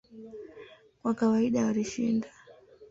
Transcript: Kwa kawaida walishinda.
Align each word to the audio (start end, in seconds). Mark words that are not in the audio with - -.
Kwa 1.01 1.13
kawaida 1.17 1.65
walishinda. 1.65 2.27